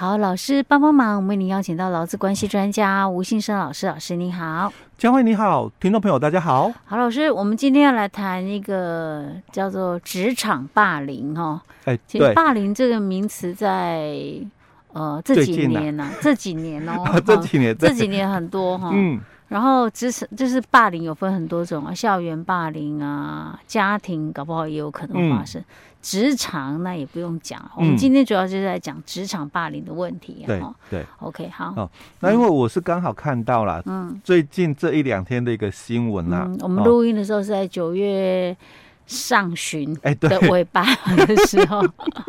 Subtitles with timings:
[0.00, 6.72] 好，老师帮帮忙，我们为您邀请到劳资关系专家吴信生老师，老师你好，佳慧你好，听众朋友大家好。
[6.84, 11.60] 好，老师，我们今天要来谈一个叫做职场霸凌哈。
[11.84, 14.14] 哎、欸，其实霸凌这个名词在
[14.92, 18.92] 呃这几年呢、啊，这几年哦， 这几年这几年很多哈。
[18.94, 19.20] 嗯。
[19.48, 25.60] 然后职场就是霸凌有分很多种啊，校园霸凌啊，家庭搞不好也有可能发生。
[25.60, 25.64] 嗯
[26.00, 30.44] 职场那也不用讲，我们今天主要就是在讲职场霸凌的问题。
[30.46, 31.74] 对对，OK，好。
[31.76, 31.90] 哦，
[32.20, 36.48] 那因为我是刚好看到了，嗯，最近这一两天的一个新闻啦。
[36.60, 38.56] 我们录音的时候是在九月
[39.06, 41.82] 上旬的尾巴的时候，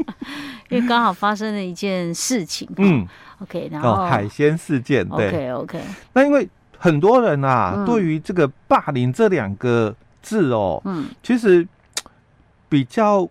[0.70, 2.67] 因为刚好发生了一件事情。
[2.78, 3.08] 嗯
[3.40, 5.08] ，OK，然后海鲜事件。
[5.09, 5.81] 对，OK，OK。
[6.14, 11.68] 那因为很多人啊，对于这个霸凌这两个字哦，嗯，其实
[12.68, 13.30] 比较。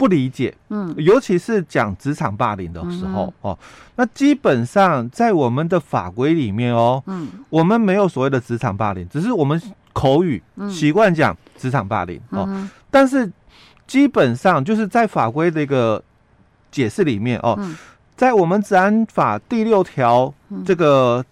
[0.00, 3.58] 不理解，嗯，尤其是讲职场霸凌的时候，嗯、哦，
[3.96, 9.60] 那基本上在我们的法规里面哦，嗯，我们没有所谓的职场霸凌，只是我们
[9.92, 13.30] 口语习惯讲职场霸凌、嗯、哦，但是
[13.86, 16.02] 基本上就是在法规的一个
[16.70, 17.76] 解释里面哦，嗯、
[18.16, 20.32] 在我们治安法第六条
[20.64, 21.22] 这个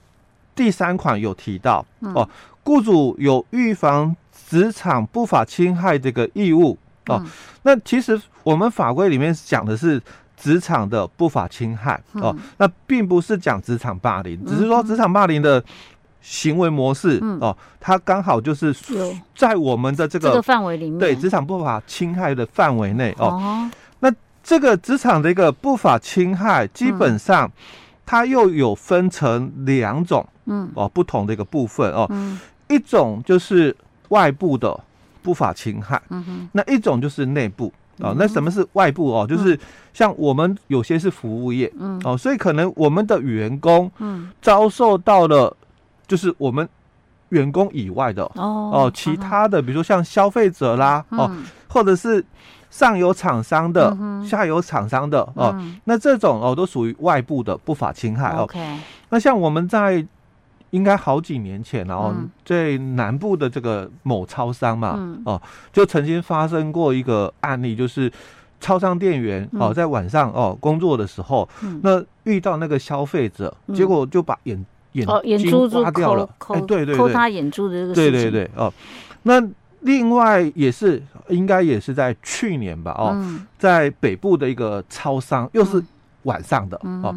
[0.59, 2.29] 第三款有提到、嗯、哦，
[2.65, 4.15] 雇主有预防
[4.51, 6.77] 职场不法侵害这个义务。
[7.07, 7.25] 哦，
[7.63, 10.03] 那其实我们法规里面讲的是
[10.37, 15.65] 职场的不法侵害哦，那并不是讲职场霸凌，只是说职场霸凌的
[16.21, 18.75] 行为模式哦，它刚好就是
[19.35, 23.71] 在我们的这个范围里面，对职场不法侵害的范围内哦。
[24.01, 27.51] 那这个职场的一个不法侵害，基本上
[28.09, 30.71] 它又有分成两种，嗯。
[30.75, 32.09] 哦，不同的一个部分哦，
[32.69, 33.77] 一种就是
[34.09, 34.81] 外部的。
[35.21, 38.15] 不法侵害，嗯哼，那一种就是内部哦。
[38.17, 39.13] 那什么是外部？
[39.13, 39.27] 哦？
[39.27, 39.59] 就是
[39.93, 42.01] 像我们有些是服务业，嗯。
[42.03, 45.55] 哦，所以可能我们的员工，嗯，遭受到了
[46.07, 46.67] 就是我们
[47.29, 51.31] 员工以外的哦哦，其他的，比如说像消费者啦，哦，
[51.69, 52.25] 或者是
[52.71, 58.49] 上游厂商的、下游厂商的哦，那这种哦都属于外部的不法侵害哦。
[59.11, 60.07] 那像我们在。
[60.73, 62.13] 应该好几年前，然后
[62.45, 65.41] 在南部的这个某超商嘛，嗯、哦，
[65.73, 68.13] 就曾经发生过一个案例，就是
[68.61, 74.63] 超商店员、嗯、哦，在晚上哦工作的时候，嗯、那遇到那个消费者，嗯、结果就把眼
[74.93, 75.07] 眼
[75.39, 78.71] 睛挖掉了，哎，对对对，抠他眼珠的这个事情，对对对哦。
[79.23, 79.41] 那
[79.81, 85.83] 另外也是应该也是在去年吧，哦，嗯、在北部的一个超商，又是
[86.25, 87.17] 晚上的、嗯、哦。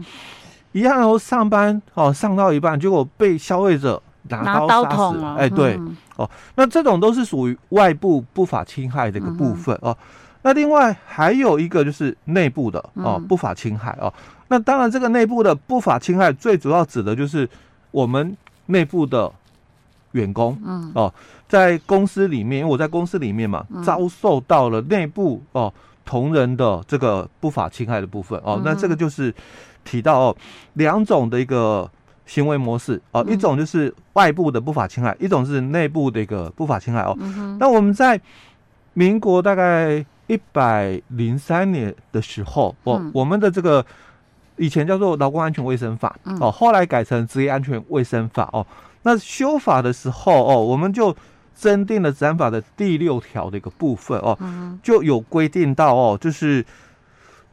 [0.73, 5.21] 一样哦，上班哦，上到一半，结果被消费者拿刀杀死。
[5.37, 5.77] 哎，对
[6.15, 9.97] 哦，那这种都是属于外部不法侵害的一个部分哦。
[10.43, 14.13] 那另外还有一个就是内部的哦，不法侵害哦。
[14.47, 17.47] 那当然，这个内部的不法侵害最主要指的就是
[17.91, 18.35] 我们
[18.67, 19.29] 内部的
[20.11, 21.13] 员工，嗯哦，
[21.47, 25.73] 在公司里面，因为我在公司里面嘛，遭受到了内部哦
[26.05, 29.33] 同仁的这个不法侵害的部分哦，那这个就是。
[29.83, 30.37] 提到哦，
[30.73, 31.89] 两种的一个
[32.27, 37.17] 行为模式哦，一种就是外部的不法侵害，一种是内部的一个不法侵害哦。
[37.59, 38.21] 那我们在
[38.93, 43.83] 民国大概一百零三年的时候，哦，我们的这个
[44.57, 48.63] 以前叫做劳工安全卫生法哦，后来改成职业安全卫生法哦。
[49.03, 51.15] 那修法的时候哦，我们就
[51.53, 54.37] 增订了《治安法》的第六条的一个部分哦，
[54.83, 56.65] 就有规定到哦，就是。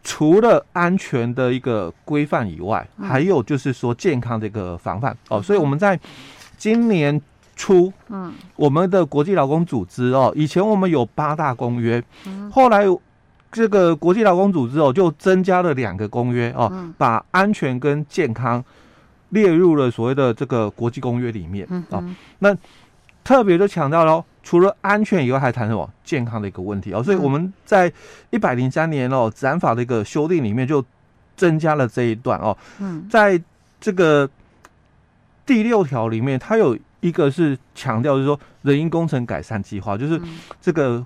[0.04, 5.98] 除了安全的一个规范以外，还有就是说健康的一个防范哦，所以我们在
[6.56, 7.20] 今年
[7.56, 12.02] 初，嗯，我们的国际劳工组织哦，以前我们有八大公约，
[12.50, 12.84] 后来
[13.50, 18.64] 这个国际劳工组织哦就增加了两个公约哦，把安全跟健康
[19.30, 22.02] 列入了所谓的这个国际公约里面啊，
[22.38, 22.56] 那
[23.22, 24.24] 特别就强调喽。
[24.42, 27.02] 除了安全以外，还谈什么健康的一个问题哦？
[27.02, 27.92] 所以我们在
[28.30, 30.82] 一百零三年哦，治安法的一个修订里面就
[31.36, 32.56] 增加了这一段哦。
[32.78, 33.38] 嗯，在
[33.78, 34.26] 这个
[35.44, 40.18] 第六条里面，它有一个是强调，就是说人因工程改善计划，就是
[40.62, 41.04] 这个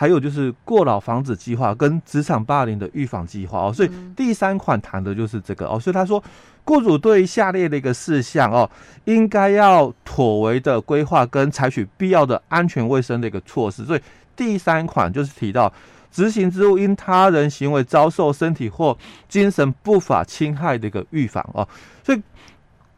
[0.00, 3.70] 还有就是过劳防止计划跟职场霸凌的预防计划哦。
[3.70, 5.78] 所以第三款谈的就是这个哦。
[5.78, 6.22] 所以他说。
[6.62, 8.70] 雇主对于下列的一个事项哦，
[9.06, 13.84] 应该要妥为的规划跟采取必要的安全卫生的一个措施。
[13.84, 14.00] 所以
[14.36, 15.72] 第三款就是提到
[16.12, 18.96] 执行职务因他人行为遭受身体或
[19.28, 21.66] 精神不法侵害的一个预防哦。
[22.04, 22.22] 所以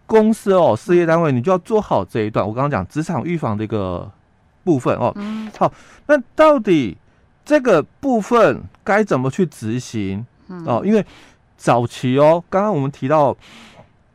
[0.07, 2.47] 公司哦，事业单位你就要做好这一段。
[2.47, 4.11] 我刚刚讲职场预防的一个
[4.65, 5.15] 部分哦。
[5.59, 5.73] 好，
[6.07, 6.97] 那到底
[7.45, 10.25] 这个部分该怎么去执行
[10.67, 10.83] 哦？
[10.85, 11.05] 因为
[11.57, 13.37] 早期哦，刚刚我们提到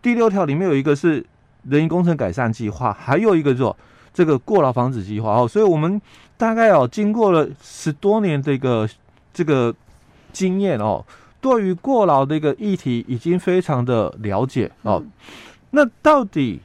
[0.02, 1.26] 第六条里面有一个是
[1.64, 3.76] 人员工程改善计划，还有一个做
[4.14, 6.02] 这个过劳防止计划哦，所以我们
[6.38, 8.88] 大概哦经过了十多年的一个
[9.34, 9.74] 这个
[10.32, 11.06] 经验哦，
[11.40, 15.04] 对于过劳的一个议题已经非常的了解哦。
[15.72, 16.62] 那到底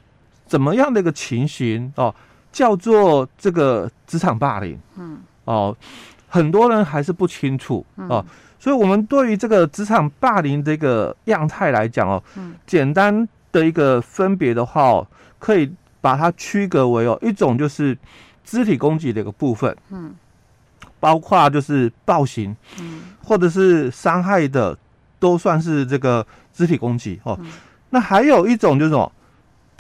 [0.47, 2.15] 怎么样的一个情形哦，
[2.53, 4.79] 叫做这个职场霸凌？
[4.97, 5.77] 嗯，哦，
[6.29, 7.85] 很多人还是不清楚。
[7.97, 8.25] 哦。
[8.59, 12.23] 所以，我们对于这个职场霸凌这个样态来讲哦，
[12.65, 15.05] 简单的一个分别的话哦，
[15.41, 15.69] 可以
[16.01, 17.99] 把它区隔为哦，一种就是
[18.45, 20.15] 肢体攻击的一个部分，嗯，
[21.01, 24.79] 包括就是暴行，嗯，或者是伤害的，
[25.19, 27.21] 都算是这个肢体攻击。
[27.25, 27.37] 哦。
[27.91, 29.11] 那还有一种就是什么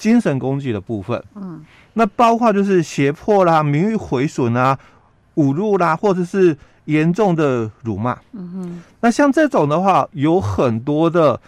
[0.02, 4.76] 精神攻击的部分，嗯，那包括就是胁迫啦、名誉毁损啊、
[5.36, 6.56] 侮辱啦，或者是。
[6.86, 11.38] 严重的辱骂，嗯哼，那像这种的话，有很多的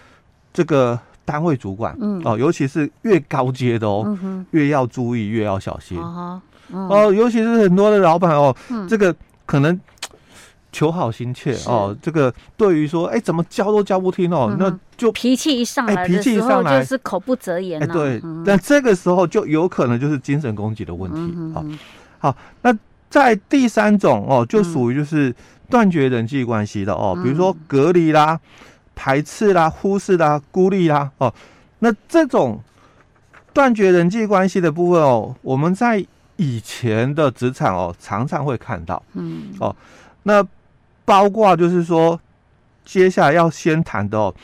[0.52, 2.22] 这个单位主管，嗯。
[2.24, 6.40] 哦，尤其是越高阶的哦，嗯，越要注意，越要小心，哦，
[6.70, 9.12] 哦，尤其是很多的老板哦，嗯，这个
[9.44, 9.78] 可能
[10.74, 21.64] 求好心切哦，这个对于说，哎，怎么教都教不听哦，那就脾气一上来，脾气一上来就是口不择言，哎，对，那这个时候就有可能就是精神攻击的问题，好，
[22.18, 22.76] 好，那。
[23.10, 25.32] 在第三种哦，就属于就是
[25.70, 28.40] 断绝人际关系的哦，比如说隔离啦、
[28.96, 31.32] 排斥啦、忽视啦、孤立啦哦。
[31.78, 32.58] 那这种
[33.52, 36.04] 断绝人际关系的部分哦，我们在
[36.34, 39.00] 以前的职场哦，常常会看到。
[39.12, 39.44] 嗯。
[39.60, 39.76] 哦，
[40.24, 40.44] 那
[41.04, 42.20] 包括就是说，
[42.84, 44.34] 接下来要先谈的哦，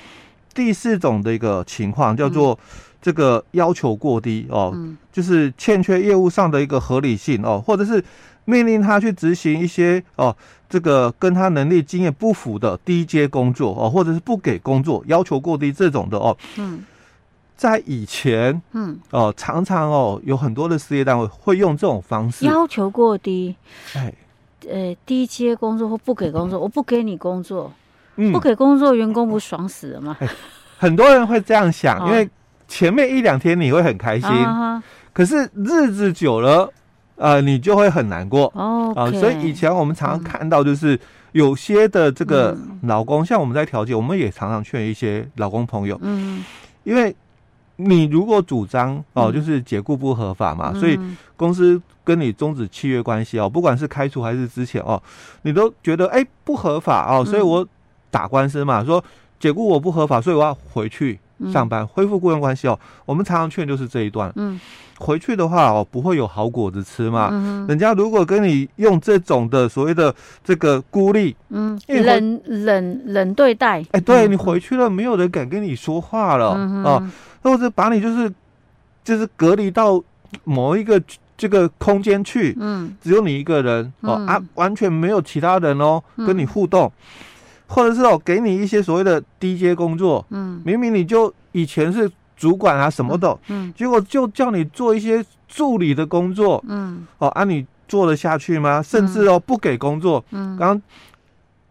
[0.54, 2.58] 第四种的一个情况叫做
[3.02, 4.76] 这个要求过低哦，
[5.12, 8.04] 就是欠缺业务上的一个合理性哦，或者是。
[8.46, 10.34] 命令他去执行一些哦，
[10.68, 16.36] 这个跟他能力经验不符的低阶工作哦，或者是不给工作，要求过低这种的哦。
[16.56, 16.82] 嗯，
[17.54, 18.98] 在以前，嗯。
[19.10, 23.54] 哦，常常哦，有很多的事业单位会用这种方式，要求过低，
[23.94, 24.12] 哎，
[24.68, 27.72] 呃，低阶工作或不给工作，我不给你工作，
[28.16, 30.16] 嗯，不给工作，员工不爽死了吗？
[30.78, 32.28] 很多人会这样想，因为
[32.66, 34.30] 前面一两天你会很开心，
[35.12, 36.70] 可是日子久了。
[37.16, 40.98] 呃，你就会很难过哦啊，所以以前我们常常看到，就是
[41.32, 46.42] 有些的这个老公，像我们在调解，我们也常常劝一些老公朋友，嗯，
[46.82, 47.14] 因为
[47.84, 50.98] 你如果主张哦，就是解雇不合法嘛，所以
[51.36, 55.02] 公司跟你终止契约关系哦，不管是开除还是之前哦，
[55.42, 57.66] 你都觉得哎不合法哦，所以我
[58.10, 59.02] 打官司嘛，说
[59.38, 61.18] 解雇我不合法，所以我要回去
[61.52, 62.78] 上班，恢复雇佣关系哦。
[63.06, 64.60] 我们常常劝就是这一段，嗯。
[65.02, 67.30] 回去的话哦，不会有好果子吃嘛。
[67.32, 76.50] 嗯、人家如果跟你用这种的所谓的这个孤立，嗯，冷冷冷对待，哎，对你回去了，没有人敢跟你说话了
[76.84, 77.10] 啊，
[77.42, 78.32] 或者把你就是
[79.04, 80.02] 就是隔离到
[80.44, 81.02] 某一个
[81.36, 86.90] 这个空间去，嗯，只有你一个人哦啊，完全没有其他人哦跟你互动，
[87.66, 92.10] 或者是哦给你一些所谓的低阶工作，嗯，明明你就以前是。
[92.40, 98.80] 主管啊，什么的，嗯，结果就叫你做一些助理的工作，嗯，哦，啊，你做得下去吗？
[98.82, 100.82] 甚至哦，不给工作，嗯，刚刚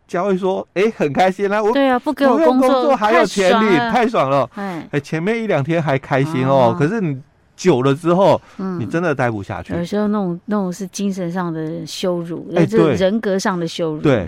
[0.09, 4.49] 佳慧说，哎，很开心啊，我对啊，不给我工作还有钱领，太爽了，
[4.91, 7.17] 哎，前面一两天还开心哦，可是你
[7.55, 9.73] 久了之后，嗯，你真的待不下去。
[9.73, 14.27] 有时候那种那种是精神上的羞辱，哎，对，人格上的羞辱，对，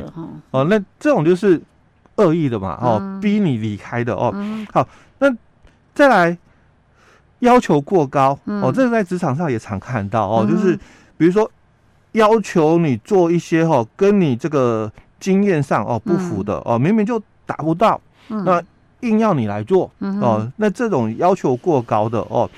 [0.52, 1.60] 哦，那这种就是
[2.16, 4.34] 恶意的嘛，哦，逼你离开的哦，
[4.72, 4.88] 好，
[5.20, 5.28] 那。
[5.94, 6.36] 再来
[7.40, 10.74] 要求过高、嗯、哦，这个在职场上也常看到哦，嗯、就是
[11.18, 11.52] 比如说
[12.14, 14.90] 要求你做一些哦，跟你这个
[15.22, 18.62] 经验上哦不符的、嗯、哦，明明就达不到，嗯、那
[19.08, 22.50] 硬要你来做、哦，那这种要求过高的哦，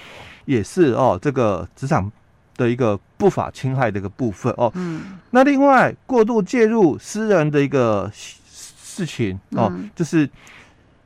[0.46, 2.12] 也是哦这个职场
[2.58, 4.72] 的一个不法侵害的一个部分哦。
[4.74, 10.28] 嗯，那另外过度介入私人的一个事情哦，嗯、就是。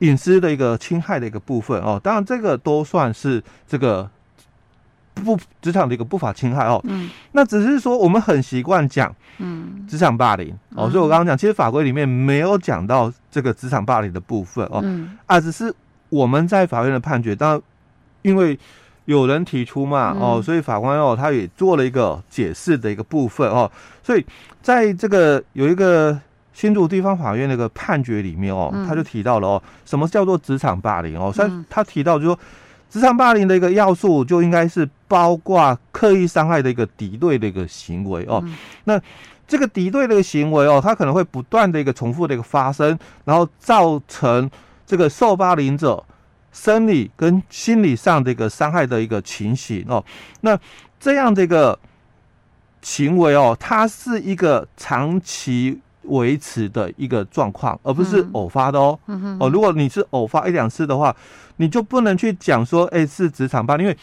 [0.00, 4.08] 隐私的一个侵害的一个部分哦，当然这个都算是这个
[5.24, 6.80] 不职场的一个不法侵害哦。
[6.84, 15.74] 嗯，那只是说我们很习惯讲，嗯，职场霸凌哦，所以我刚刚讲，其实法规里面没有讲到这个职场霸凌的部分哦，嗯，啊，只是
[16.08, 17.62] 我们在法院的判决，当然
[18.22, 18.58] 因为
[19.04, 23.70] 有人提出嘛哦，所以法官哦他也做了一个解释的一个部分哦，
[24.02, 24.24] 所以
[24.62, 26.18] 在这个有一个。
[26.54, 31.32] 新竹地方法院那个判决里面哦，他就提到了哦，什么叫做职场霸凌哦？
[31.32, 32.38] 他他提到就说，
[32.90, 38.42] 职场霸凌的一个要素就应该是包括刻意伤害的一个敌对的一个行为哦。
[38.84, 39.00] 那
[39.46, 44.50] 这个敌对的一个行为哦，它可能会不断的一个重复的一个发生，然后造成
[44.86, 46.02] 这个受霸凌者
[46.52, 50.04] 生理跟心理上的一个伤害的一个情形哦。
[50.40, 50.58] 那
[51.00, 51.78] 这样的一个
[52.82, 58.98] 行为哦，它是一个长期维持的一个状况，而不是偶发的哦。
[59.06, 61.14] 嗯、哦，如果你是偶发一两次的话，
[61.56, 63.98] 你就不能去讲说，哎，是职场霸凌，因为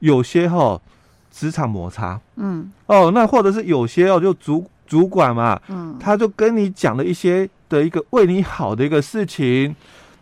[0.00, 0.82] 有些哈、哦、
[1.30, 9.74] 职场摩擦，嗯，哦，那或者是有些哦，就主主管嘛，嗯，他就跟你讲了一些的一个为你好的一个事情，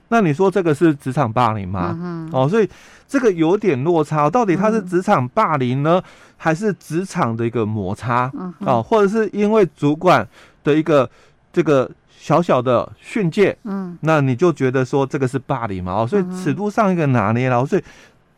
[0.08, 1.96] 那你说这个是职场霸凌吗？
[2.00, 2.68] 嗯、哦，所以
[3.06, 6.02] 这个有点落差，到底他是职场霸凌呢，嗯、
[6.36, 8.30] 还是职场的一个摩擦？
[8.34, 10.26] 嗯，哦，或者是因为主管
[10.64, 11.08] 的一个
[11.52, 15.92] 这个小小的训诫，嗯，那你就觉得说这个是霸凌嘛？
[15.92, 17.82] 哦，所以尺度上一个拿捏，然后所以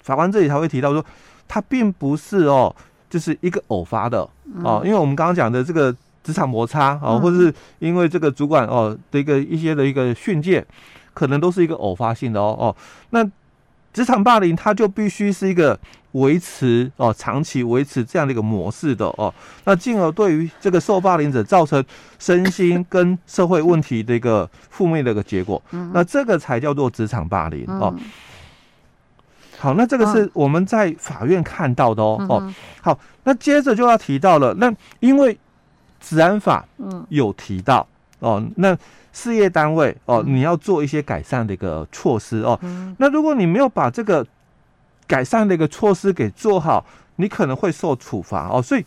[0.02, 1.04] 法官这里才会提到说，
[1.46, 2.74] 他并不是哦，
[3.08, 4.28] 就是一个偶发的
[4.64, 10.64] 哦，因为我们刚刚讲的这个职场摩擦哦，或者是因为这个主管哦的一个一些的一个训诫，
[11.20, 12.64] 可能都是一个偶发性的哦哦，
[13.10, 13.30] 那。
[13.92, 15.76] 职场霸凌，它就必须是一个
[16.12, 19.34] 维持哦，长期维持这样的一个模式的哦，
[19.64, 21.84] 那进而对于这个受霸凌者造成
[22.16, 25.60] 身心跟社会问题的一个负面的一个结果，
[25.92, 27.92] 那这个才叫做职场霸凌哦。
[29.58, 32.54] 好，那这个是我们在法院看到的哦哦。
[32.80, 35.36] 好，那接着就要提到了，那因为
[35.98, 36.64] 治安法
[37.08, 37.84] 有提到
[38.20, 38.78] 哦，那。
[39.12, 42.58] 事业单位哦，你要做一些改善的一个措施哦。
[42.62, 44.26] 嗯、那如果你没有把这个
[45.06, 46.84] 改善的一个措施给做好，
[47.16, 48.62] 你可能会受处罚哦。
[48.62, 48.84] 所以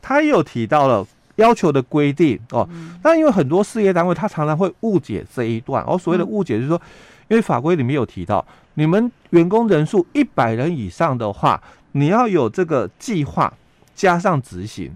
[0.00, 2.68] 他也有提到了要求的规定哦。
[3.02, 5.96] 那因为很多事业单位他常常会误解这一段哦。
[5.96, 6.80] 所谓的误解就是说，
[7.28, 11.62] 因为法规里面有提到，你们员工人数一百人以上的话，
[11.92, 13.52] 你要有这个计划
[13.94, 14.92] 加上执行。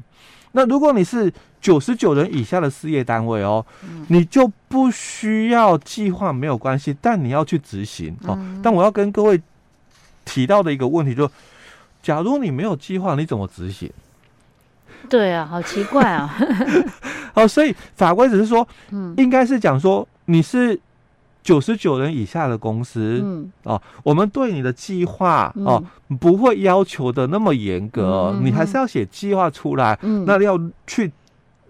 [0.56, 3.64] 那如果你是九十九人以下的事业单位哦，
[4.08, 8.38] 你就不需要计划，没有关系，但你要去执行哦。
[8.62, 9.38] 但我要跟各位
[10.25, 11.32] 提到的一个问题就是，
[12.02, 13.92] 假如你没有计划，你怎么执行？
[15.10, 16.34] 对啊，好奇怪啊！
[17.34, 18.66] 哦，所以法规只是说，
[19.18, 20.80] 应该是讲说你是。
[21.46, 25.80] 九十九人以下的公司，嗯，哦，我们对你的计划哦，
[26.18, 31.12] 不会要求的那么严格，你还是要写计划出来，嗯，那要去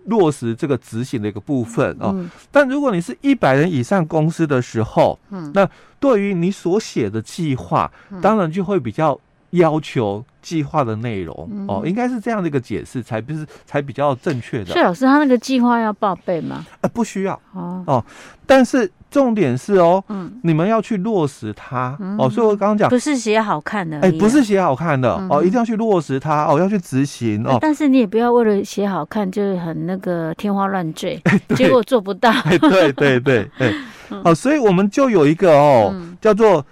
[0.06, 2.16] 落实这个执行的一个部分哦。
[2.50, 5.68] 但如果你是一百人以上公司的时候，嗯，那
[6.00, 7.92] 对于你所写的计划，
[8.23, 9.21] 当然就会比较。
[9.57, 14.67] 要求计划的内容、嗯、哦，应该是这样的一个解释，才不是才比较正确的。
[14.67, 16.65] 所以老师，他那个计划要报备吗？
[16.81, 17.35] 呃，不需要。
[17.53, 17.83] 哦。
[17.87, 18.05] 哦，
[18.47, 22.31] 但是重点是哦，嗯，你们要去落实它、嗯、哦。
[22.31, 26.45] 所以我刚刚讲，不是写好看的，哎，不是写好看的、嗯、哦，一定要去落实它。
[26.45, 27.45] 哦，要去执行。
[27.45, 27.59] 哦。
[27.61, 31.21] 但是你也不要为了写好看，就是很那个天花乱坠，
[31.57, 32.33] 结果做不到。
[32.71, 33.73] 对对对，哎，
[34.09, 36.65] 好、 哦，所以我们就有一个哦，嗯、叫做。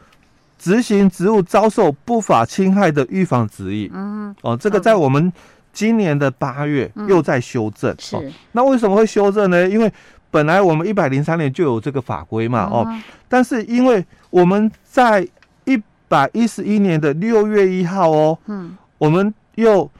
[0.65, 5.31] 执行职务遭受不法侵害的预防指引，嗯，哦，这个在我们
[5.75, 8.23] 今年的八月又在修正，嗯、是、哦。
[8.53, 9.69] 那为什么会修正呢？
[9.69, 9.93] 因为
[10.31, 12.89] 本来我们一百零三年就有这个法规嘛，哦，
[13.29, 15.29] 但是因为我们在
[15.67, 15.79] 一
[16.09, 19.91] 百一十一年的六月一号哦，嗯，我们又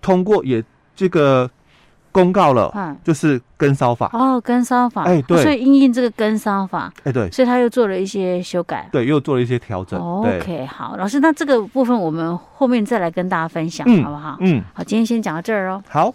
[0.00, 0.62] 通过也
[0.94, 1.50] 这个。
[2.12, 9.98] 公告了，嗯，就是跟烧法哦，跟烧法，哎，对，所以因应这个跟烧法，哎，对，所以他又做了一些修改，对，又做了一些调整。
[10.00, 14.36] OK，好，老师，那这个部分我们后面再来跟大家分享，好不好？
[14.40, 15.82] 嗯，好，今天先讲到这儿哦。
[15.88, 16.12] 好。